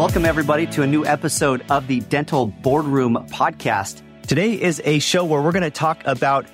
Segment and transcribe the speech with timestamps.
[0.00, 4.00] Welcome, everybody, to a new episode of the Dental Boardroom Podcast.
[4.26, 6.46] Today is a show where we're going to talk about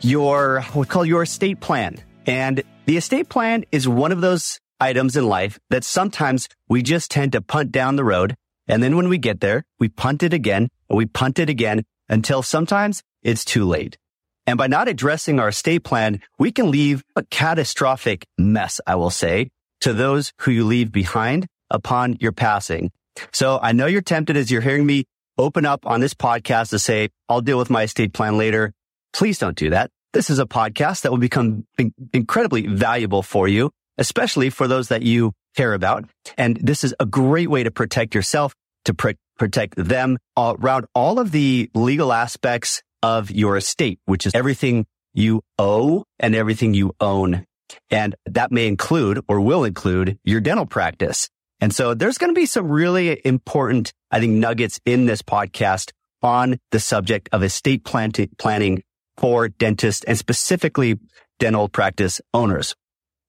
[0.00, 2.00] your, what we call your estate plan.
[2.24, 7.10] And the estate plan is one of those items in life that sometimes we just
[7.10, 8.36] tend to punt down the road.
[8.68, 11.82] And then when we get there, we punt it again and we punt it again
[12.08, 13.98] until sometimes it's too late.
[14.46, 19.10] And by not addressing our estate plan, we can leave a catastrophic mess, I will
[19.10, 19.50] say,
[19.80, 22.90] to those who you leave behind upon your passing.
[23.32, 25.04] So I know you're tempted as you're hearing me
[25.36, 28.72] open up on this podcast to say, I'll deal with my estate plan later.
[29.12, 29.90] Please don't do that.
[30.12, 34.88] This is a podcast that will become in- incredibly valuable for you, especially for those
[34.88, 36.04] that you care about.
[36.36, 40.86] And this is a great way to protect yourself, to pr- protect them uh, around
[40.94, 46.74] all of the legal aspects of your estate, which is everything you owe and everything
[46.74, 47.44] you own.
[47.90, 51.28] And that may include or will include your dental practice.
[51.64, 55.92] And so there's going to be some really important, I think, nuggets in this podcast
[56.22, 58.82] on the subject of estate planning
[59.16, 60.98] for dentists and specifically
[61.38, 62.74] dental practice owners.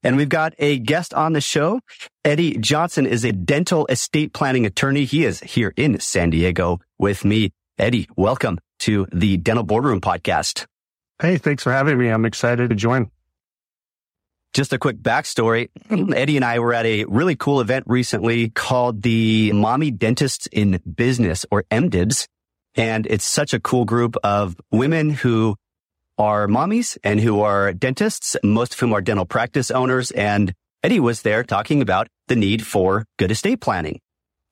[0.03, 1.79] And we've got a guest on the show.
[2.25, 5.05] Eddie Johnson is a dental estate planning attorney.
[5.05, 7.53] He is here in San Diego with me.
[7.77, 10.65] Eddie, welcome to the Dental Boardroom podcast.
[11.21, 12.09] Hey, thanks for having me.
[12.09, 13.11] I'm excited to join.
[14.55, 15.67] Just a quick backstory.
[16.15, 20.79] Eddie and I were at a really cool event recently called the Mommy Dentists in
[20.95, 22.25] Business or MDIBS.
[22.73, 25.57] And it's such a cool group of women who
[26.17, 30.11] are mommies and who are dentists, most of whom are dental practice owners.
[30.11, 33.99] And Eddie was there talking about the need for good estate planning.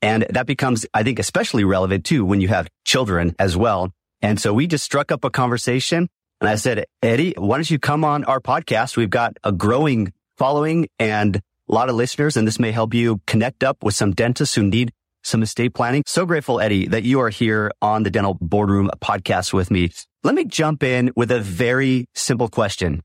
[0.01, 3.93] And that becomes, I think, especially relevant too when you have children as well.
[4.21, 6.09] And so we just struck up a conversation
[6.43, 8.97] and I said, Eddie, why don't you come on our podcast?
[8.97, 13.21] We've got a growing following and a lot of listeners, and this may help you
[13.27, 14.91] connect up with some dentists who need
[15.23, 16.03] some estate planning.
[16.05, 19.91] So grateful, Eddie, that you are here on the Dental Boardroom podcast with me.
[20.25, 23.03] Let me jump in with a very simple question.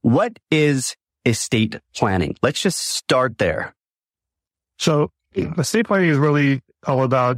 [0.00, 0.96] What is
[1.26, 2.36] estate planning?
[2.40, 3.74] Let's just start there.
[4.78, 7.36] So estate planning is really all about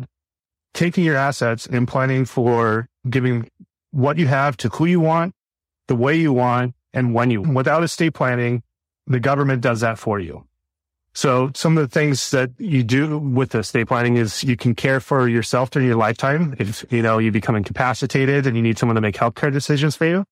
[0.75, 3.49] taking your assets and planning for giving
[3.93, 5.35] what you have to who you want,
[5.87, 7.41] the way you want, and when you.
[7.41, 8.63] Without estate planning,
[9.07, 10.45] the government does that for you.
[11.15, 14.99] So some of the things that you do with estate planning is you can care
[14.99, 16.57] for yourself during your lifetime.
[16.59, 20.07] If, you know, you become incapacitated and you need someone to make healthcare decisions for
[20.07, 20.25] you,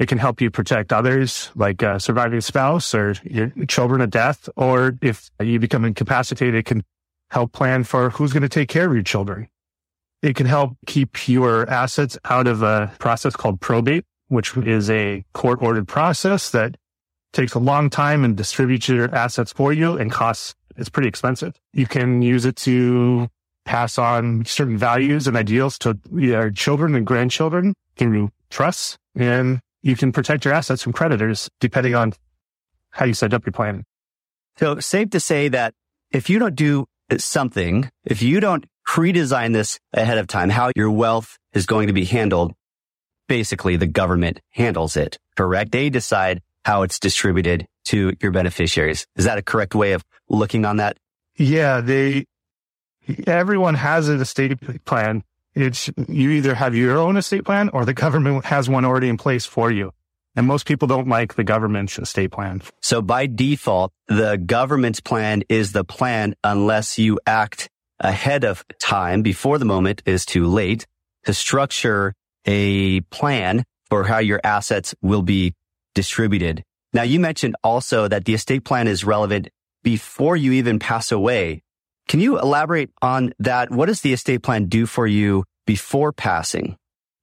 [0.00, 4.48] it can help you protect others, like a surviving spouse or your children of death.
[4.56, 6.82] Or if you become incapacitated, it can
[7.30, 9.48] help plan for who's going to take care of your children.
[10.26, 15.24] It can help keep your assets out of a process called probate, which is a
[15.34, 16.76] court ordered process that
[17.32, 21.54] takes a long time and distributes your assets for you and costs, it's pretty expensive.
[21.72, 23.28] You can use it to
[23.64, 28.98] pass on certain values and ideals to your children and grandchildren through trusts.
[29.14, 32.14] And you can protect your assets from creditors depending on
[32.90, 33.84] how you set up your plan.
[34.56, 35.72] So safe to say that
[36.10, 36.86] if you don't do
[37.16, 41.92] something, if you don't pre-design this ahead of time, how your wealth is going to
[41.92, 42.54] be handled.
[43.28, 45.72] Basically, the government handles it, correct?
[45.72, 49.06] They decide how it's distributed to your beneficiaries.
[49.16, 50.96] Is that a correct way of looking on that?
[51.36, 52.26] Yeah, they,
[53.26, 55.22] everyone has an estate plan.
[55.54, 59.16] It's, you either have your own estate plan or the government has one already in
[59.16, 59.92] place for you.
[60.34, 62.60] And most people don't like the government's estate plan.
[62.82, 67.70] So by default, the government's plan is the plan unless you act
[68.00, 70.86] ahead of time before the moment is too late
[71.24, 72.14] to structure
[72.44, 75.54] a plan for how your assets will be
[75.94, 76.62] distributed.
[76.92, 79.48] Now, you mentioned also that the estate plan is relevant
[79.82, 81.62] before you even pass away.
[82.08, 83.70] Can you elaborate on that?
[83.70, 86.76] What does the estate plan do for you before passing?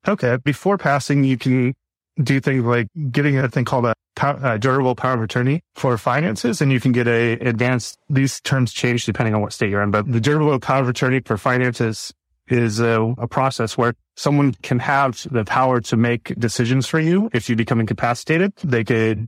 [0.07, 0.37] Okay.
[0.37, 1.73] Before passing, you can
[2.21, 6.61] do things like getting a thing called a, a, durable power of attorney for finances,
[6.61, 7.97] and you can get a advanced.
[8.09, 11.21] These terms change depending on what state you're in, but the durable power of attorney
[11.21, 12.13] for finances
[12.47, 17.29] is a, a process where someone can have the power to make decisions for you.
[17.33, 19.27] If you become incapacitated, they could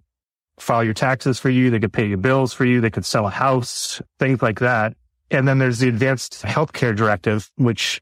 [0.59, 1.69] file your taxes for you.
[1.69, 2.81] They could pay your bills for you.
[2.81, 4.95] They could sell a house, things like that.
[5.31, 8.01] And then there's the advanced healthcare directive, which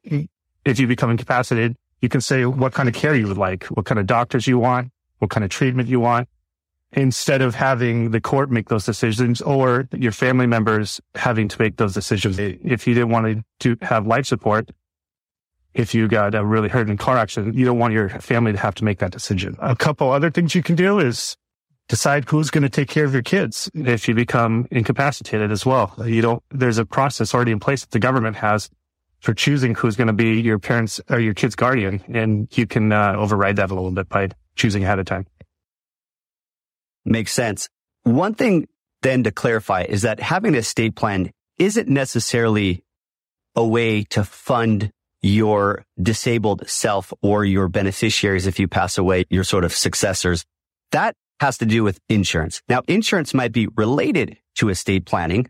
[0.65, 3.85] if you become incapacitated, you can say what kind of care you would like, what
[3.85, 6.27] kind of doctors you want, what kind of treatment you want,
[6.91, 11.77] instead of having the court make those decisions or your family members having to make
[11.77, 12.38] those decisions.
[12.38, 14.69] If you didn't want to have life support,
[15.73, 18.59] if you got a really hurt in car accident, you don't want your family to
[18.59, 19.55] have to make that decision.
[19.59, 21.38] A couple other things you can do is
[21.88, 25.95] decide who's going to take care of your kids if you become incapacitated as well.
[26.05, 28.69] You don't, there's a process already in place that the government has
[29.24, 32.04] for choosing who's going to be your parents or your kid's guardian.
[32.14, 35.25] And you can uh, override that a little bit by choosing ahead of time.
[37.06, 37.70] Makes sense.
[38.04, 38.68] One thing
[39.02, 42.84] then to clarify is that having an estate plan isn't necessarily
[43.56, 44.92] a way to fund
[45.22, 50.44] your disabled self or your beneficiaries if you pass away, your sort of successors.
[50.92, 52.62] That has to do with insurance.
[52.68, 55.50] Now, insurance might be related to estate planning.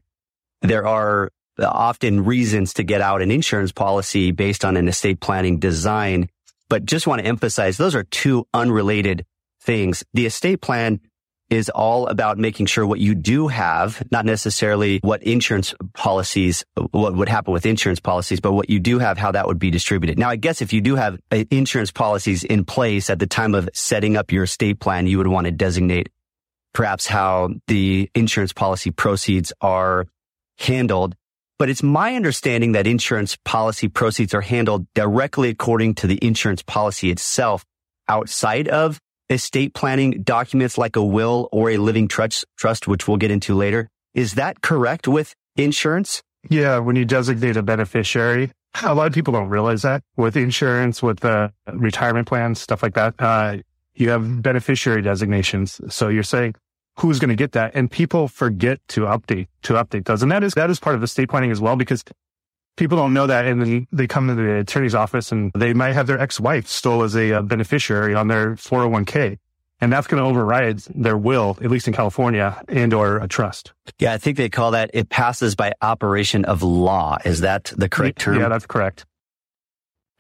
[0.62, 5.60] There are often reasons to get out an insurance policy based on an estate planning
[5.60, 6.30] design,
[6.70, 9.26] but just want to emphasize those are two unrelated
[9.62, 10.04] things.
[10.14, 11.00] The estate plan
[11.50, 17.16] is all about making sure what you do have, not necessarily what insurance policies, what
[17.16, 20.18] would happen with insurance policies, but what you do have, how that would be distributed.
[20.18, 23.54] Now, I guess if you do have uh, insurance policies in place at the time
[23.54, 26.10] of setting up your estate plan, you would want to designate
[26.74, 30.08] perhaps how the insurance policy proceeds are
[30.58, 31.16] handled.
[31.60, 36.62] But it's my understanding that insurance policy proceeds are handled directly according to the insurance
[36.62, 37.64] policy itself
[38.08, 43.18] outside of estate planning documents like a will or a living trust, trust, which we'll
[43.18, 43.90] get into later.
[44.14, 46.22] Is that correct with insurance?
[46.50, 46.80] Yeah.
[46.80, 48.52] When you designate a beneficiary,
[48.84, 52.96] a lot of people don't realize that with insurance, with uh, retirement plans, stuff like
[52.96, 53.16] that.
[53.20, 53.58] Uh,
[53.96, 55.80] you have beneficiary designations.
[55.90, 56.56] So you're saying
[57.00, 57.72] who's going to get that?
[57.76, 60.22] And people forget to update, to update those.
[60.24, 62.04] And that is, that is part of the estate planning as well, because
[62.78, 63.46] people don't know that.
[63.46, 67.04] And then they come to the attorney's office and they might have their ex-wife still
[67.04, 69.38] as a, a uh, beneficiary on their 401k.
[69.82, 73.74] And that's going to override their will, at least in California, and or a trust.
[74.00, 77.18] Yeah, I think they call that it passes by operation of law.
[77.26, 78.40] Is that the correct term?
[78.40, 79.06] Yeah, that's correct.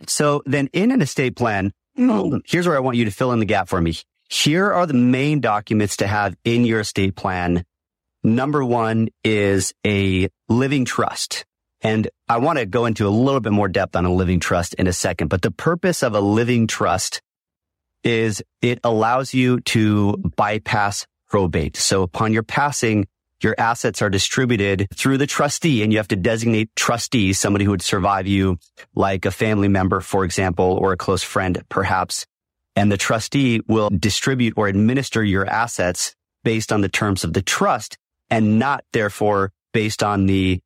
[0.06, 3.46] So then in an estate plan, here's where I want you to fill in the
[3.46, 3.96] gap for me.
[4.30, 7.64] Here are the main documents to have in your estate plan.
[8.24, 11.46] Number one is a living trust.
[11.81, 14.74] And I want to go into a little bit more depth on a living trust
[14.75, 17.22] in a second, but the purpose of a living trust
[18.04, 21.76] is it allows you to bypass probate.
[21.76, 23.08] So upon your passing,
[23.42, 27.72] your assets are distributed through the trustee and you have to designate trustee, somebody who
[27.72, 28.58] would survive you,
[28.96, 32.26] like a family member, for example, or a close friend, perhaps.
[32.75, 37.42] And the trustee will distribute or administer your assets based on the terms of the
[37.42, 37.98] trust
[38.30, 40.60] and not therefore based on the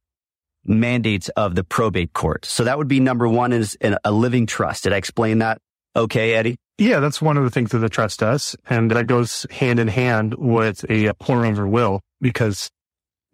[0.65, 2.45] mandates of the probate court.
[2.45, 4.83] So that would be number one is a living trust.
[4.83, 5.59] Did I explain that?
[5.95, 6.57] Okay, Eddie?
[6.77, 8.55] Yeah, that's one of the things that the trust does.
[8.69, 12.69] And that goes hand in hand with a pour over will because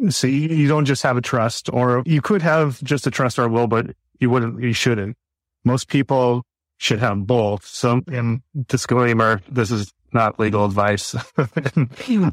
[0.10, 3.44] see, you don't just have a trust or you could have just a trust or
[3.44, 3.88] a will, but
[4.20, 5.18] you wouldn't, you shouldn't.
[5.66, 6.44] Most people
[6.84, 7.66] should have both.
[7.66, 11.16] So in disclaimer, this is not legal advice.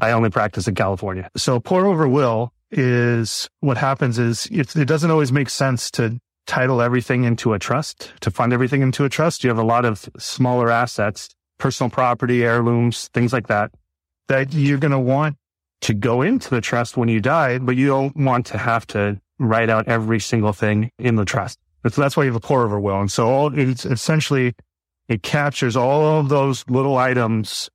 [0.01, 1.29] I only practice in California.
[1.37, 6.81] So pour over will is what happens is it doesn't always make sense to title
[6.81, 9.43] everything into a trust, to fund everything into a trust.
[9.43, 13.71] You have a lot of smaller assets, personal property, heirlooms, things like that,
[14.27, 15.37] that you're going to want
[15.81, 19.19] to go into the trust when you die, but you don't want to have to
[19.39, 21.57] write out every single thing in the trust.
[21.89, 22.99] So that's why you have a pour over will.
[22.99, 24.53] And so all, it's essentially,
[25.07, 27.69] it captures all of those little items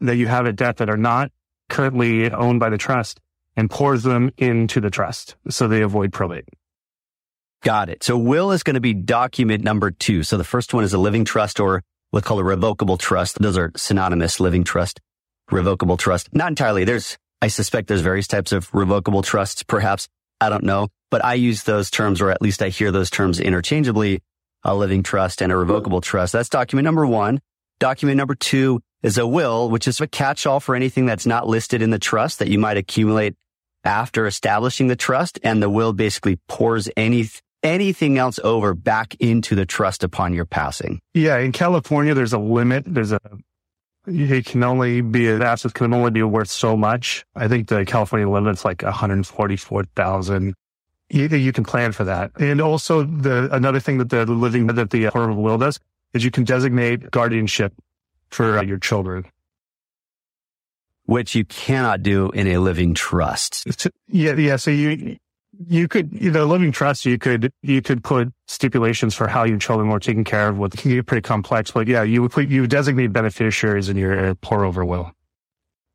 [0.00, 1.32] that you have at death that are not
[1.68, 3.20] currently owned by the trust
[3.56, 6.48] and pours them into the trust so they avoid probate.
[7.62, 8.04] Got it.
[8.04, 10.22] So will is going to be document number two.
[10.22, 13.40] So the first one is a living trust or what's called a revocable trust.
[13.40, 15.00] Those are synonymous, living trust,
[15.50, 16.32] revocable trust.
[16.32, 16.84] Not entirely.
[16.84, 20.08] There's, I suspect there's various types of revocable trusts, perhaps.
[20.40, 23.40] I don't know, but I use those terms, or at least I hear those terms
[23.40, 24.22] interchangeably,
[24.64, 26.32] a living trust and a revocable trust.
[26.32, 27.40] That's document number one.
[27.80, 31.82] Document number two is a will, which is a catch-all for anything that's not listed
[31.82, 33.34] in the trust that you might accumulate
[33.84, 37.28] after establishing the trust and the will basically pours any
[37.62, 41.00] anything else over back into the trust upon your passing.
[41.14, 42.84] Yeah, in California there's a limit.
[42.86, 43.20] There's a
[44.08, 47.24] it can only be an asset can only be worth so much.
[47.34, 50.54] I think the California limit's like 144,000.
[51.10, 52.32] You, you can plan for that.
[52.38, 55.78] And also the another thing that the living that the pour over will does
[56.12, 57.72] is you can designate guardianship
[58.30, 59.24] for uh, your children
[61.08, 63.66] which you cannot do in a living trust.
[64.08, 64.56] Yeah, yeah.
[64.56, 65.16] So you
[65.66, 69.58] you could, you know, living trust, you could you could put stipulations for how your
[69.58, 70.58] children were taken care of.
[70.58, 73.96] What can get pretty complex, but yeah, you would put you would designate beneficiaries in
[73.96, 75.12] your uh, pour over will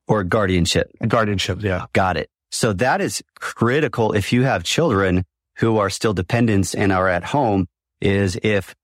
[0.07, 0.91] or guardianship.
[1.07, 1.85] Guardianship, yeah.
[1.93, 2.29] Got it.
[2.51, 5.23] So that is critical if you have children
[5.57, 7.67] who are still dependents and are at home.
[8.01, 8.75] Is if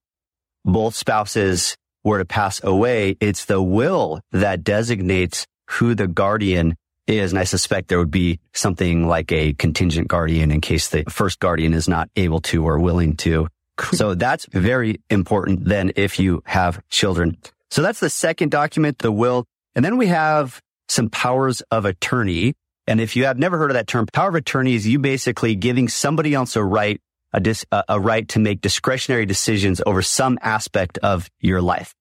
[0.64, 6.76] both spouses were to pass away, it's the will that designates who the guardian
[7.10, 7.32] is.
[7.32, 11.40] And I suspect there would be something like a contingent guardian in case the first
[11.40, 13.48] guardian is not able to or willing to.
[13.92, 17.38] So that's very important then if you have children.
[17.70, 19.44] So that's the second document, the will.
[19.74, 22.54] And then we have some powers of attorney.
[22.86, 25.54] And if you have never heard of that term, power of attorney is you basically
[25.54, 27.00] giving somebody else a right,
[27.32, 31.94] a, dis, a, a right to make discretionary decisions over some aspect of your life.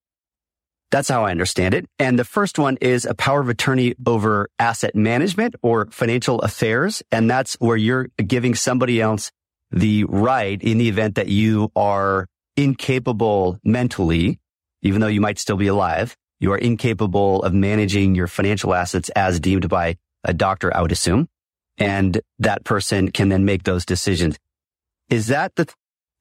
[0.91, 1.85] That's how I understand it.
[1.99, 7.03] And the first one is a power of attorney over asset management or financial affairs.
[7.11, 9.31] And that's where you're giving somebody else
[9.71, 12.27] the right in the event that you are
[12.57, 14.39] incapable mentally,
[14.81, 19.09] even though you might still be alive, you are incapable of managing your financial assets
[19.09, 21.27] as deemed by a doctor, I would assume.
[21.77, 24.37] And that person can then make those decisions.
[25.09, 25.67] Is that the,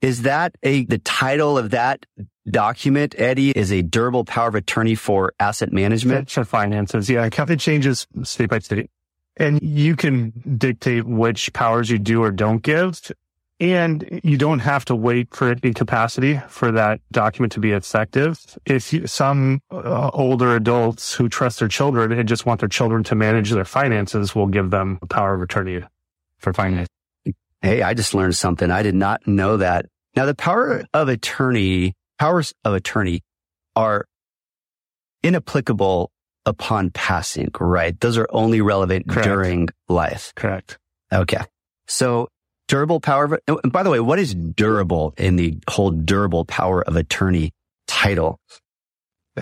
[0.01, 2.05] is that a, the title of that
[2.49, 6.29] document, Eddie, is a durable power of attorney for asset management?
[6.29, 7.09] For finances.
[7.09, 7.29] Yeah.
[7.31, 8.89] It changes state by state.
[9.37, 12.99] And you can dictate which powers you do or don't give.
[13.61, 18.57] And you don't have to wait for incapacity for that document to be effective.
[18.65, 23.03] If you, some uh, older adults who trust their children and just want their children
[23.05, 25.83] to manage their finances will give them a power of attorney
[26.37, 26.87] for finance.
[27.61, 28.71] Hey, I just learned something.
[28.71, 29.85] I did not know that.
[30.15, 33.21] Now, the power of attorney, powers of attorney
[33.75, 34.05] are
[35.23, 36.11] inapplicable
[36.45, 37.99] upon passing, right?
[37.99, 39.27] Those are only relevant Correct.
[39.27, 40.33] during life.
[40.35, 40.77] Correct.
[41.11, 41.41] Okay.
[41.87, 42.29] So
[42.67, 46.81] durable power of, and by the way, what is durable in the whole durable power
[46.81, 47.51] of attorney
[47.87, 48.39] title?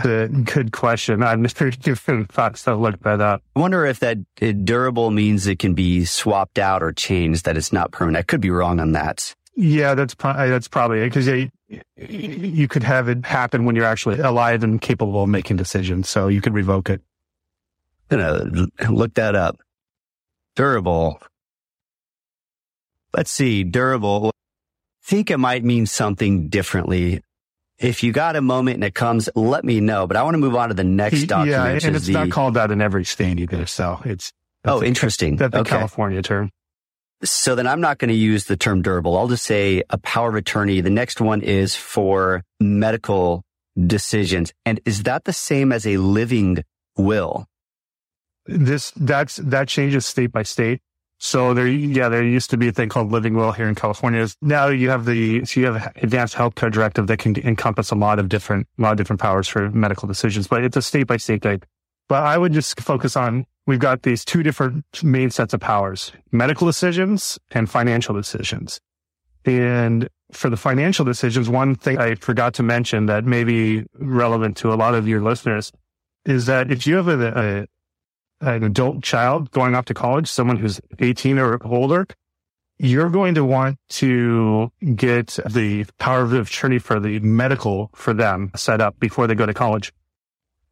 [0.05, 1.23] A good question.
[1.23, 3.41] I'm different thoughts to look that up.
[3.55, 4.17] I wonder if that
[4.65, 8.17] durable means it can be swapped out or changed, that it's not permanent.
[8.17, 9.35] I could be wrong on that.
[9.55, 11.49] Yeah, that's uh, that's probably it because you,
[11.95, 16.09] you could have it happen when you're actually alive and capable of making decisions.
[16.09, 17.01] So you could revoke it.
[18.11, 19.59] I'm gonna look that up.
[20.55, 21.19] Durable
[23.17, 24.27] let's see, durable.
[24.27, 24.31] I
[25.03, 27.21] think it might mean something differently.
[27.79, 30.07] If you got a moment and it comes, let me know.
[30.07, 31.81] But I want to move on to the next document.
[31.83, 33.67] Yeah, and it's the, not called that in every state either.
[33.67, 34.33] So it's
[34.65, 35.35] oh, interesting.
[35.35, 35.69] That's the okay.
[35.69, 36.49] California term.
[37.23, 39.17] So then I'm not going to use the term durable.
[39.17, 40.81] I'll just say a power of attorney.
[40.81, 43.43] The next one is for medical
[43.85, 44.53] decisions.
[44.65, 46.63] And is that the same as a living
[46.95, 47.45] will?
[48.45, 50.79] This, that's, that changes state by state.
[51.19, 54.27] So there, yeah, there used to be a thing called Living Will here in California.
[54.41, 58.19] Now you have the, so you have advanced healthcare directive that can encompass a lot
[58.19, 61.17] of different, a lot of different powers for medical decisions, but it's a state by
[61.17, 61.61] state thing.
[62.07, 66.11] But I would just focus on, we've got these two different main sets of powers,
[66.31, 68.79] medical decisions and financial decisions.
[69.43, 74.57] And for the financial decisions, one thing I forgot to mention that may be relevant
[74.57, 75.71] to a lot of your listeners
[76.25, 77.67] is that if you have a, a
[78.41, 82.05] an adult child going off to college, someone who's 18 or older,
[82.79, 88.51] you're going to want to get the power of attorney for the medical for them
[88.55, 89.91] set up before they go to college.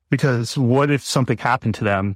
[0.09, 2.15] Because what if something happened to them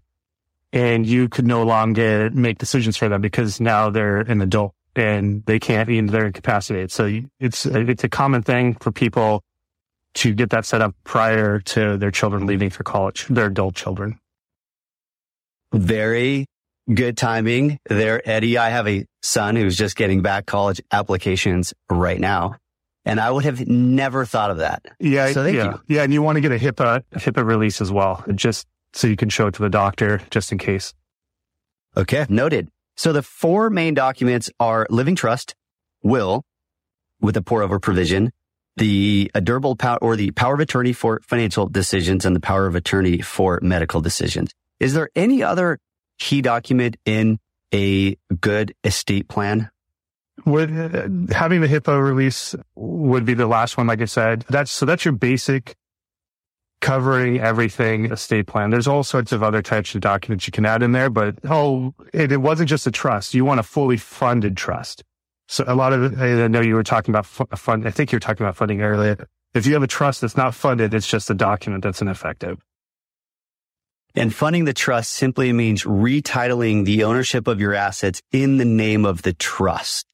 [0.71, 5.43] and you could no longer make decisions for them because now they're an adult and
[5.45, 6.91] they can't, even they're incapacitated.
[6.91, 9.43] So it's, it's a common thing for people
[10.15, 14.19] to get that set up prior to their children leaving for college, their adult children.
[15.71, 16.45] Very
[16.93, 18.57] good timing there, Eddie.
[18.57, 22.55] I have a son who's just getting back college applications right now.
[23.05, 24.85] And I would have never thought of that.
[24.99, 25.31] Yeah.
[25.31, 25.65] So thank yeah.
[25.65, 25.81] you.
[25.87, 26.03] Yeah.
[26.03, 29.29] And you want to get a HIPAA, HIPAA release as well, just so you can
[29.29, 30.93] show it to the doctor just in case.
[31.95, 32.25] Okay.
[32.29, 32.69] Noted.
[32.97, 35.55] So the four main documents are living trust,
[36.03, 36.43] will
[37.21, 38.31] with a pour over provision,
[38.75, 42.65] the a durable power or the power of attorney for financial decisions and the power
[42.65, 44.51] of attorney for medical decisions.
[44.79, 45.79] Is there any other
[46.19, 47.39] key document in
[47.73, 49.69] a good estate plan?
[50.45, 54.45] Having the HIPAA release would be the last one, like I said.
[54.49, 55.75] That's so that's your basic
[56.81, 58.69] covering everything estate plan.
[58.69, 61.93] There's all sorts of other types of documents you can add in there, but oh,
[62.13, 63.33] it, it wasn't just a trust.
[63.33, 65.03] You want a fully funded trust.
[65.47, 67.87] So a lot of I know you were talking about fund.
[67.87, 69.27] I think you were talking about funding earlier.
[69.53, 72.59] If you have a trust that's not funded, it's just a document that's ineffective.
[74.15, 79.05] And funding the trust simply means retitling the ownership of your assets in the name
[79.05, 80.05] of the trust.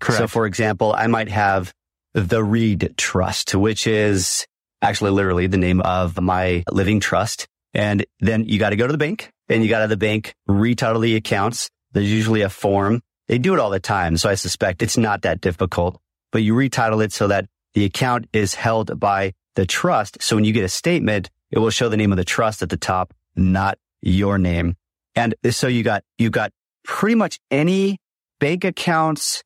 [0.00, 0.18] Correct.
[0.18, 1.72] So for example, I might have
[2.12, 4.46] the Reed Trust, which is
[4.82, 7.46] actually literally the name of my living trust.
[7.72, 10.34] And then you got to go to the bank and you got to the bank
[10.48, 11.70] retitle the accounts.
[11.92, 13.00] There's usually a form.
[13.28, 14.16] They do it all the time.
[14.16, 16.00] So I suspect it's not that difficult,
[16.32, 20.22] but you retitle it so that the account is held by the trust.
[20.22, 22.68] So when you get a statement, it will show the name of the trust at
[22.68, 24.76] the top not your name.
[25.14, 26.52] And so you got, you got
[26.84, 27.98] pretty much any
[28.40, 29.42] bank accounts.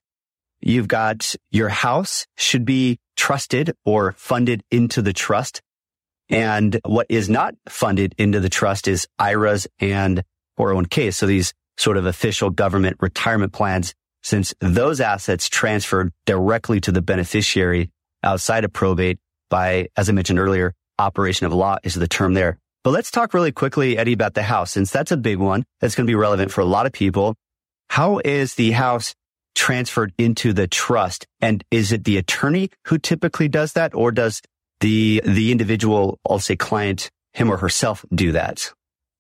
[0.61, 5.61] You've got your house should be trusted or funded into the trust.
[6.31, 10.23] And what is not funded into the trust is IRAs and
[10.59, 11.15] 401k.
[11.15, 17.01] So these sort of official government retirement plans, since those assets transferred directly to the
[17.01, 17.91] beneficiary
[18.23, 19.19] outside of probate
[19.49, 22.59] by, as I mentioned earlier, operation of law is the term there.
[22.89, 25.95] But let's talk really quickly, Eddie, about the house, since that's a big one that's
[25.95, 27.35] going to be relevant for a lot of people.
[27.91, 29.15] How is the house
[29.55, 31.27] transferred into the trust?
[31.43, 34.41] And is it the attorney who typically does that or does
[34.81, 38.73] the, the individual, I'll say client, him or herself do that?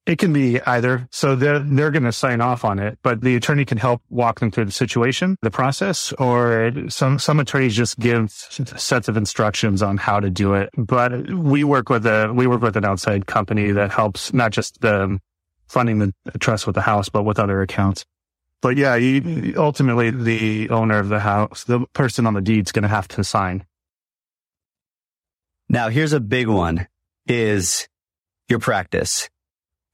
[0.08, 1.06] It can be either.
[1.10, 4.40] So they're, they're going to sign off on it, but the attorney can help walk
[4.40, 9.82] them through the situation, the process, or some, some attorneys just give sets of instructions
[9.82, 10.70] on how to do it.
[10.78, 14.80] But we work with a, we work with an outside company that helps not just
[14.80, 15.20] the um,
[15.66, 18.06] funding the trust with the house, but with other accounts.
[18.62, 22.72] But yeah, you, ultimately the owner of the house, the person on the deed is
[22.72, 23.66] going to have to sign.
[25.68, 26.88] Now here's a big one
[27.26, 27.86] is
[28.48, 29.28] your practice.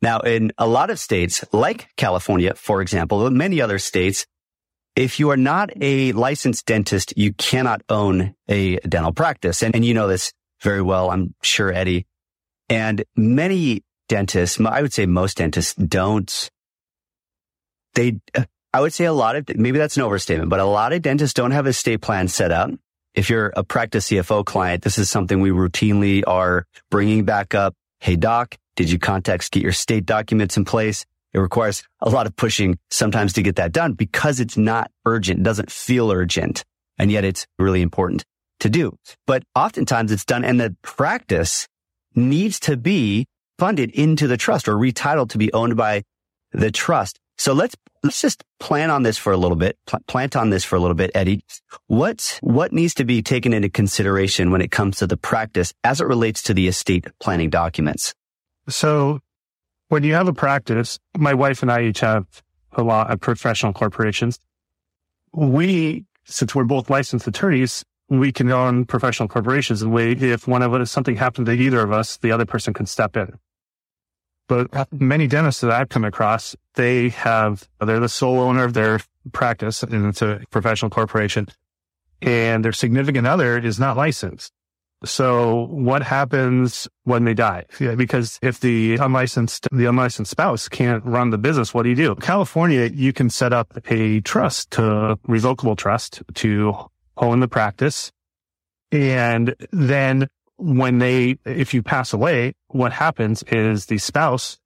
[0.04, 4.26] Now, in a lot of states, like California, for example, many other states,
[4.94, 9.62] if you are not a licensed dentist, you cannot own a dental practice.
[9.62, 10.30] And, and you know this
[10.60, 12.06] very well, I'm sure, Eddie.
[12.68, 16.50] And many dentists, I would say most dentists don't,
[17.94, 18.20] they,
[18.74, 21.32] I would say a lot of, maybe that's an overstatement, but a lot of dentists
[21.32, 22.70] don't have a estate plan set up.
[23.14, 27.74] If you're a practice CFO client, this is something we routinely are bringing back up.
[28.04, 31.06] Hey, doc, did you context get your state documents in place?
[31.32, 35.42] It requires a lot of pushing sometimes to get that done because it's not urgent.
[35.42, 36.66] Doesn't feel urgent.
[36.98, 38.22] And yet it's really important
[38.60, 38.98] to do.
[39.26, 41.66] But oftentimes it's done and the practice
[42.14, 43.24] needs to be
[43.58, 46.02] funded into the trust or retitled to be owned by
[46.52, 47.18] the trust.
[47.36, 50.64] So let's, let's just plan on this for a little bit, pl- plant on this
[50.64, 51.44] for a little bit, Eddie.
[51.86, 56.00] What, what needs to be taken into consideration when it comes to the practice as
[56.00, 58.14] it relates to the estate planning documents?
[58.68, 59.20] So
[59.88, 62.26] when you have a practice, my wife and I each have
[62.72, 64.38] a lot of professional corporations.
[65.32, 69.82] We, since we're both licensed attorneys, we can own professional corporations.
[69.82, 72.74] And we, if one of us, something happened to either of us, the other person
[72.74, 73.38] can step in.
[74.46, 79.00] But many dentists that I've come across, they have, they're the sole owner of their
[79.32, 81.48] practice and it's a professional corporation
[82.24, 84.52] and their significant other is not licensed.
[85.04, 87.66] So what happens when they die?
[87.78, 91.94] Yeah, because if the unlicensed, the unlicensed spouse can't run the business, what do you
[91.94, 92.14] do?
[92.16, 96.74] California, you can set up a trust to revocable trust to
[97.18, 98.12] own the practice.
[98.90, 104.58] And then when they, if you pass away, what happens is the spouse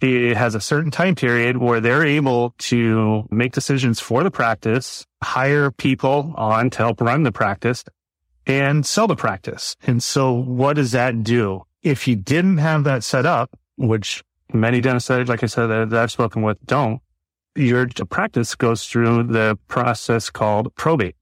[0.00, 5.04] it has a certain time period where they're able to make decisions for the practice,
[5.22, 7.84] hire people on to help run the practice
[8.46, 9.76] and sell the practice.
[9.86, 11.64] And so what does that do?
[11.82, 14.22] If you didn't have that set up, which
[14.52, 17.00] many dentists, like I said, that I've spoken with don't,
[17.56, 21.16] your practice goes through the process called probate.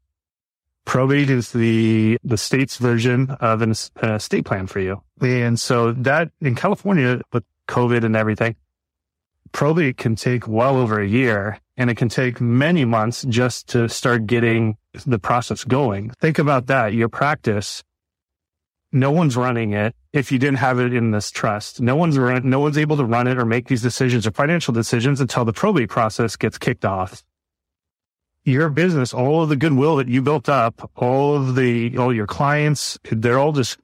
[0.87, 3.73] Probate is the, the state's version of an
[4.03, 5.03] estate plan for you.
[5.21, 8.55] And so that in California with COVID and everything,
[9.53, 13.89] probate can take well over a year and it can take many months just to
[13.89, 16.11] start getting the process going.
[16.21, 16.95] Think about that.
[16.95, 17.83] Your practice,
[18.93, 21.81] no one's running it if you didn't have it in this trust.
[21.81, 24.73] No one's run, no one's able to run it or make these decisions or financial
[24.73, 27.23] decisions until the probate process gets kicked off.
[28.47, 32.27] Your business, all of the goodwill that you built up, all of the, all your
[32.27, 33.77] clients, they're all just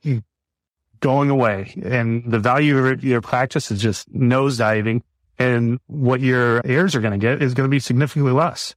[1.00, 5.02] going away and the value of your practice is just nosediving
[5.36, 8.76] and what your heirs are going to get is going to be significantly less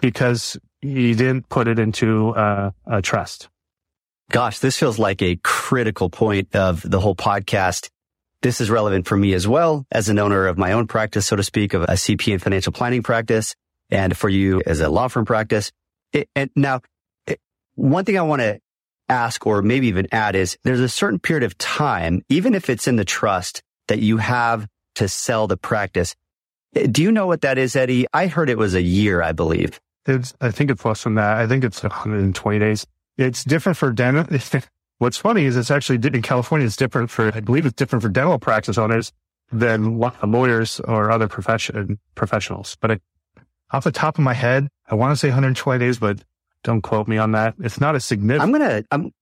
[0.00, 3.48] because you didn't put it into uh, a trust.
[4.30, 7.88] Gosh, this feels like a critical point of the whole podcast.
[8.42, 11.36] This is relevant for me as well as an owner of my own practice, so
[11.36, 13.54] to speak, of a CP and financial planning practice,
[13.90, 15.72] and for you as a law firm practice.
[16.12, 16.80] It, and now,
[17.26, 17.40] it,
[17.74, 18.60] one thing I want to
[19.08, 22.88] ask or maybe even add is there's a certain period of time, even if it's
[22.88, 24.66] in the trust, that you have
[24.96, 26.14] to sell the practice.
[26.72, 28.06] Do you know what that is, Eddie?
[28.12, 29.80] I heard it was a year, I believe.
[30.06, 31.38] It's, I think it's less than that.
[31.38, 32.86] I think it's 120 days.
[33.16, 34.26] It's different for dental.
[34.98, 36.66] What's funny is it's actually in California.
[36.66, 39.12] It's different for, I believe it's different for dental practice owners
[39.52, 42.76] than lawyers or other profession professionals.
[42.80, 43.00] But I,
[43.74, 46.22] off the top of my head, I want to say 120 days, but
[46.62, 47.54] don't quote me on that.
[47.60, 48.42] It's not a significant.
[48.42, 49.12] I'm gonna I'm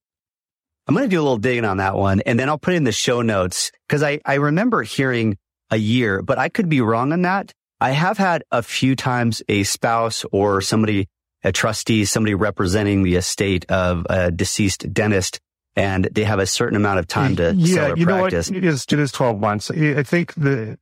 [0.86, 2.84] I'm gonna do a little digging on that one, and then I'll put it in
[2.84, 5.38] the show notes because I I remember hearing
[5.70, 7.52] a year, but I could be wrong on that.
[7.80, 11.08] I have had a few times a spouse or somebody,
[11.42, 15.40] a trustee, somebody representing the estate of a deceased dentist,
[15.74, 18.50] and they have a certain amount of time to yeah, sell their you practice.
[18.50, 18.64] know what?
[18.64, 19.70] It is, it is 12 months.
[19.70, 20.78] I think the,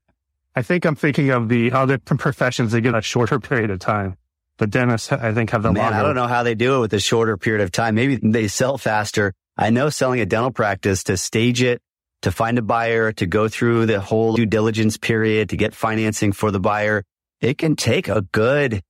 [0.60, 2.72] I think I'm thinking of the other professions.
[2.72, 4.18] They get a shorter period of time.
[4.58, 5.96] But dentists, I think, have the Man, longer.
[5.96, 7.94] I don't know how they do it with a shorter period of time.
[7.94, 9.32] Maybe they sell faster.
[9.56, 11.80] I know selling a dental practice to stage it,
[12.20, 16.32] to find a buyer, to go through the whole due diligence period, to get financing
[16.32, 17.04] for the buyer.
[17.40, 18.82] It can take a good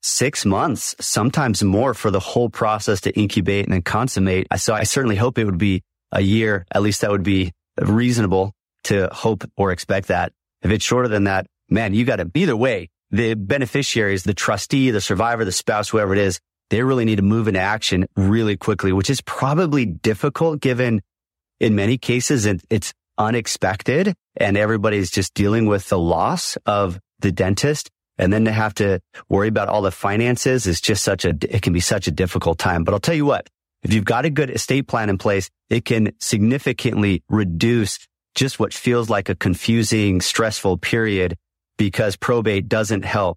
[0.00, 4.46] six months, sometimes more for the whole process to incubate and then consummate.
[4.56, 6.64] So I certainly hope it would be a year.
[6.72, 10.32] At least that would be reasonable to hope or expect that.
[10.62, 14.90] If it's shorter than that, man, you got to, either way, the beneficiaries, the trustee,
[14.90, 16.40] the survivor, the spouse, whoever it is,
[16.70, 21.00] they really need to move into action really quickly, which is probably difficult given
[21.60, 27.90] in many cases it's unexpected and everybody's just dealing with the loss of the dentist.
[28.16, 31.62] And then to have to worry about all the finances is just such a, it
[31.62, 32.84] can be such a difficult time.
[32.84, 33.48] But I'll tell you what,
[33.82, 38.07] if you've got a good estate plan in place, it can significantly reduce
[38.38, 41.36] just what feels like a confusing, stressful period
[41.76, 43.36] because probate doesn't help.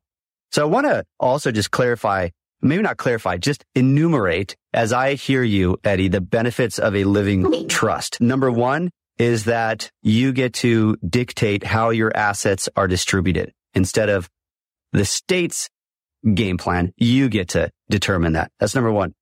[0.52, 2.30] So I want to also just clarify,
[2.62, 7.68] maybe not clarify, just enumerate as I hear you, Eddie, the benefits of a living
[7.68, 8.22] trust.
[8.22, 14.30] Number one is that you get to dictate how your assets are distributed instead of
[14.94, 15.68] the state's
[16.36, 16.94] game plan.
[16.96, 18.52] You get to determine that.
[18.60, 19.14] That's number one.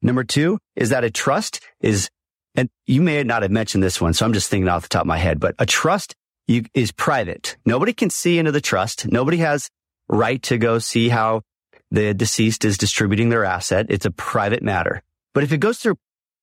[0.00, 2.08] Number two is that a trust is,
[2.54, 5.02] and you may not have mentioned this one, so I'm just thinking off the top
[5.02, 6.14] of my head, but a trust
[6.46, 7.56] you, is private.
[7.64, 9.10] Nobody can see into the trust.
[9.10, 9.70] Nobody has
[10.08, 11.42] right to go see how
[11.90, 13.86] the deceased is distributing their asset.
[13.88, 15.02] It's a private matter.
[15.32, 15.96] But if it goes through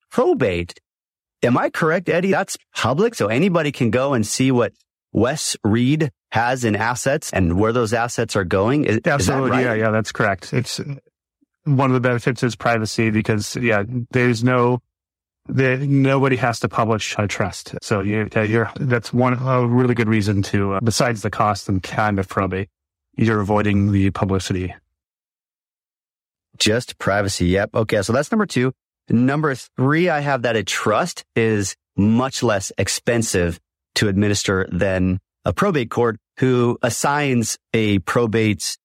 [0.10, 0.80] probate,
[1.44, 2.32] am I correct, Eddie?
[2.32, 3.16] That's public.
[3.16, 4.74] So anybody can go and see what
[5.14, 8.86] Wes Reed has in assets and where those assets are going.
[8.86, 9.48] Is, Absolutely.
[9.48, 9.64] Is right?
[9.66, 9.74] Yeah.
[9.86, 9.92] Yeah.
[9.92, 10.54] That's correct.
[10.54, 10.80] It's
[11.66, 14.82] one of the benefits is privacy because yeah, there's no,
[15.48, 17.76] there, nobody has to publish a trust.
[17.82, 21.84] So you, you're, that's one, a really good reason to, uh, besides the cost and
[21.84, 22.70] time of probate,
[23.16, 24.74] you're avoiding the publicity.
[26.58, 27.48] Just privacy.
[27.48, 27.72] Yep.
[27.74, 28.02] Okay.
[28.02, 28.72] So that's number two.
[29.10, 33.60] Number three, I have that a trust is much less expensive
[33.96, 38.78] to administer than a probate court who assigns a probate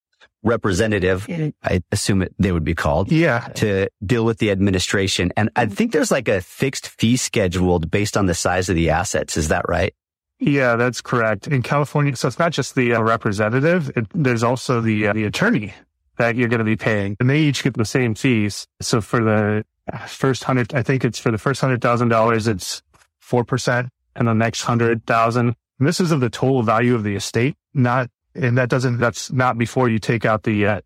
[0.47, 1.27] representative.
[1.63, 3.13] I assume it, they would be called.
[3.13, 3.41] Yeah.
[3.57, 5.33] To deal with the administration.
[5.37, 8.91] And I think there's like a fixed fee scheduled based on the size of the
[8.91, 9.37] assets.
[9.37, 9.95] Is that right?
[10.39, 11.49] Yeah, that's correct.
[11.49, 13.91] In California, so it's not just the uh, representative.
[13.97, 15.73] It, there's also the uh, the attorney
[16.19, 18.67] that you're going to be paying, and they each get the same fees.
[18.81, 19.65] So for the
[20.07, 22.83] first hundred, I think it's for the first hundred thousand dollars, it's
[23.19, 25.55] four percent, and the next hundred thousand.
[25.79, 28.99] This is of the total value of the estate, not, and that doesn't.
[28.99, 30.67] That's not before you take out the.
[30.67, 30.81] Uh,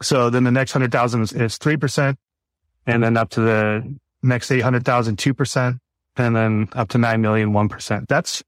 [0.00, 2.18] so then the next hundred thousand is three percent,
[2.86, 5.78] and then up to the next eight hundred thousand, two percent,
[6.16, 8.08] and then up to nine million, one percent.
[8.08, 8.42] That's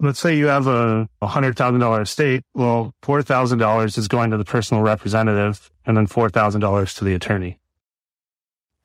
[0.00, 2.42] let's say you have a hundred thousand dollar estate.
[2.54, 6.94] Well, four thousand dollars is going to the personal representative, and then four thousand dollars
[6.94, 7.58] to the attorney.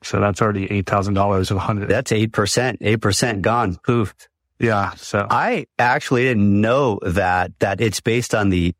[0.02, 1.88] So that's already eight thousand dollars of hundred.
[1.88, 2.78] That's eight percent.
[2.80, 3.76] Eight percent gone.
[3.84, 4.14] Poof.
[4.60, 4.92] Yeah.
[4.94, 8.74] So I actually didn't know that that it's based on the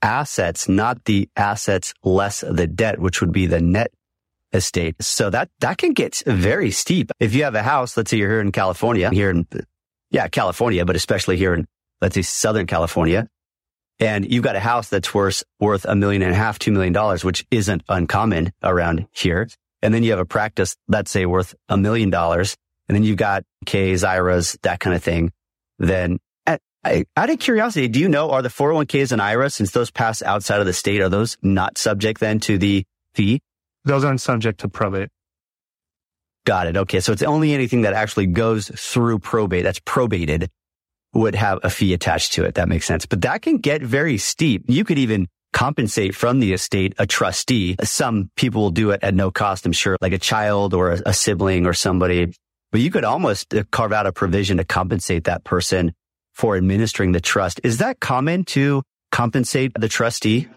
[0.00, 3.90] assets, not the assets less the debt, which would be the net
[4.52, 4.94] estate.
[5.02, 7.10] So that that can get very steep.
[7.20, 9.46] If you have a house, let's say you're here in California, here in
[10.10, 11.66] yeah, California, but especially here in,
[12.00, 13.28] let's say, Southern California.
[13.98, 16.92] And you've got a house that's worth, worth a million and a half, two million
[16.92, 19.48] dollars, which isn't uncommon around here.
[19.82, 22.56] And then you have a practice, let's say worth a million dollars.
[22.88, 25.32] And then you've got Ks, IRAs, that kind of thing.
[25.78, 26.18] Then
[27.16, 30.60] out of curiosity, do you know, are the 401ks and IRAs, since those pass outside
[30.60, 33.40] of the state, are those not subject then to the fee?
[33.84, 35.08] Those aren't subject to probate.
[36.44, 36.76] Got it.
[36.76, 37.00] Okay.
[37.00, 40.48] So it's only anything that actually goes through probate, that's probated,
[41.12, 42.54] would have a fee attached to it.
[42.54, 43.06] That makes sense.
[43.06, 44.64] But that can get very steep.
[44.68, 47.76] You could even compensate from the estate a trustee.
[47.82, 51.02] Some people will do it at no cost, I'm sure, like a child or a,
[51.06, 52.32] a sibling or somebody.
[52.72, 55.94] But you could almost uh, carve out a provision to compensate that person
[56.34, 57.60] for administering the trust.
[57.64, 60.48] Is that common to compensate the trustee?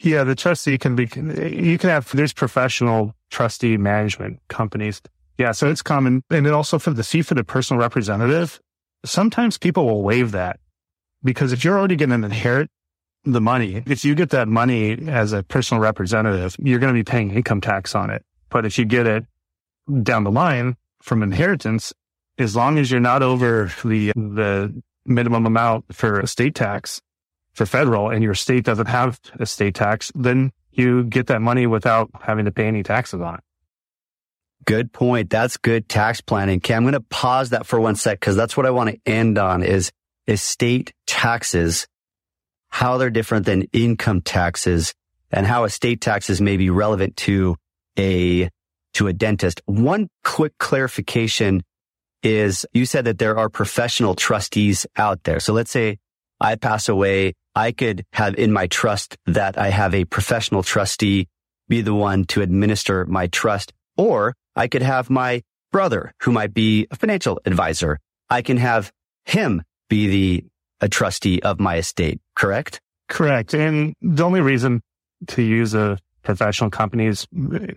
[0.00, 5.00] Yeah, the trustee can be, you can have, there's professional trustee management companies.
[5.38, 5.52] Yeah.
[5.52, 6.22] So it's common.
[6.30, 8.60] And then also for the fee for the personal representative,
[9.04, 10.58] sometimes people will waive that
[11.22, 12.70] because if you're already going to inherit
[13.24, 17.04] the money, if you get that money as a personal representative, you're going to be
[17.04, 18.24] paying income tax on it.
[18.48, 19.24] But if you get it
[20.02, 21.92] down the line from inheritance,
[22.38, 27.00] as long as you're not over the, the minimum amount for estate tax
[27.52, 32.10] for federal and your state doesn't have estate tax, then you get that money without
[32.20, 33.40] having to pay any taxes on it.
[34.64, 35.30] Good point.
[35.30, 36.58] That's good tax planning.
[36.58, 36.74] Okay.
[36.74, 39.38] I'm going to pause that for one sec because that's what I want to end
[39.38, 39.90] on is
[40.26, 41.88] estate taxes,
[42.68, 44.94] how they're different than income taxes
[45.30, 47.56] and how estate taxes may be relevant to
[47.98, 48.48] a,
[48.94, 49.60] to a dentist.
[49.66, 51.62] One quick clarification
[52.22, 55.40] is you said that there are professional trustees out there.
[55.40, 55.98] So let's say
[56.40, 57.34] I pass away.
[57.54, 61.28] I could have in my trust that I have a professional trustee
[61.68, 66.52] be the one to administer my trust, or I could have my brother who might
[66.52, 67.98] be a financial advisor.
[68.28, 68.92] I can have
[69.24, 70.44] him be the
[70.80, 72.80] a trustee of my estate, correct?
[73.08, 73.54] Correct.
[73.54, 74.82] And the only reason
[75.28, 77.26] to use a professional company is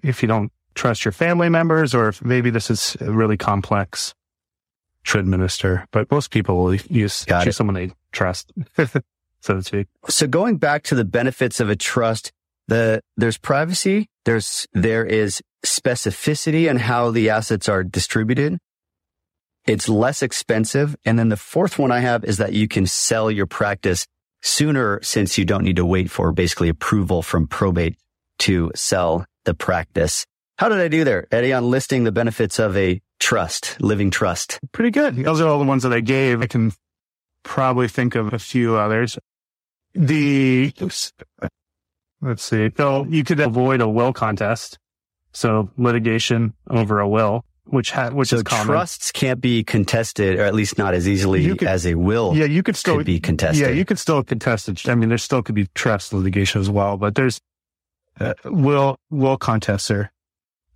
[0.04, 4.14] if you don't trust your family members or if maybe this is really complex
[5.06, 5.86] to administer.
[5.92, 9.88] But most people will use choose someone they trust, so to speak.
[10.08, 12.32] So going back to the benefits of a trust,
[12.68, 18.60] the there's privacy, there's there is specificity on how the assets are distributed.
[19.66, 20.96] It's less expensive.
[21.06, 24.06] And then the fourth one I have is that you can sell your practice
[24.42, 27.96] sooner since you don't need to wait for basically approval from probate
[28.40, 30.26] to sell the practice.
[30.58, 34.60] How did I do there, Eddie, on listing the benefits of a trust, living trust?
[34.72, 35.16] Pretty good.
[35.16, 36.42] Those are all the ones that I gave.
[36.42, 36.72] I can
[37.44, 39.18] probably think of a few others.
[39.94, 40.72] The,
[42.22, 42.72] let's see.
[42.78, 44.78] So you could avoid a will contest.
[45.32, 48.68] So litigation over a will which ha- which so is common.
[48.68, 52.36] trusts can't be contested, or at least not as easily could, as a will.
[52.36, 53.66] Yeah, you could still could be contested.
[53.66, 54.88] Yeah, you could still contest it.
[54.88, 57.40] I mean, there still could be trust litigation as well, but there's
[58.20, 60.12] uh, will will contests are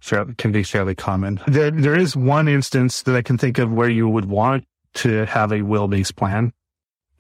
[0.02, 1.42] can be fairly common.
[1.48, 5.26] There there is one instance that I can think of where you would want to
[5.26, 6.54] have a will based plan.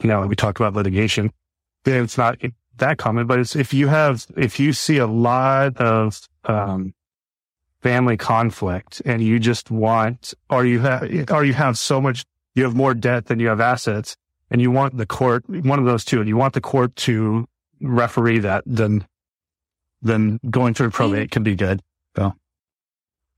[0.01, 1.31] You know, we talked about litigation.
[1.85, 2.37] It's not
[2.77, 6.93] that common, but it's if you have if you see a lot of um,
[7.81, 12.63] family conflict and you just want, or you have, or you have so much, you
[12.63, 14.15] have more debt than you have assets
[14.49, 17.47] and you want the court, one of those two, and you want the court to
[17.81, 19.05] referee that, then,
[20.01, 21.81] then going through probate can be good.